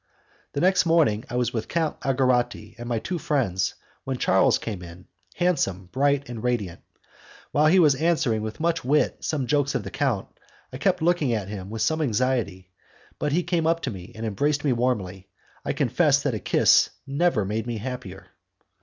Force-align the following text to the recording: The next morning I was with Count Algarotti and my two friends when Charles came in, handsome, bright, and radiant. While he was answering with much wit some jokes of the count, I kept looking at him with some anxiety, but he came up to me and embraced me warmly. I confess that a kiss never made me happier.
The 0.53 0.61
next 0.61 0.87
morning 0.87 1.25
I 1.29 1.35
was 1.35 1.53
with 1.53 1.67
Count 1.67 1.99
Algarotti 2.01 2.73
and 2.79 2.89
my 2.89 2.97
two 2.97 3.19
friends 3.19 3.75
when 4.03 4.17
Charles 4.17 4.57
came 4.57 4.81
in, 4.81 5.05
handsome, 5.35 5.89
bright, 5.91 6.27
and 6.27 6.41
radiant. 6.41 6.81
While 7.51 7.67
he 7.67 7.77
was 7.77 7.93
answering 7.93 8.41
with 8.41 8.59
much 8.59 8.83
wit 8.83 9.23
some 9.23 9.45
jokes 9.45 9.75
of 9.75 9.83
the 9.83 9.91
count, 9.91 10.27
I 10.73 10.77
kept 10.79 11.03
looking 11.03 11.33
at 11.33 11.49
him 11.49 11.69
with 11.69 11.83
some 11.83 12.01
anxiety, 12.01 12.71
but 13.19 13.31
he 13.31 13.43
came 13.43 13.67
up 13.67 13.81
to 13.81 13.91
me 13.91 14.11
and 14.15 14.25
embraced 14.25 14.63
me 14.63 14.73
warmly. 14.73 15.27
I 15.63 15.73
confess 15.73 16.23
that 16.23 16.33
a 16.33 16.39
kiss 16.39 16.89
never 17.05 17.45
made 17.45 17.67
me 17.67 17.77
happier. 17.77 18.25